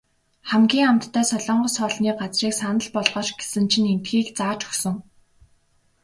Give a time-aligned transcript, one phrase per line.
[0.49, 4.95] Хамгийн амттай солонгос хоолны газрыг санал болгооч гэсэн чинь эндхийг зааж өгсөн.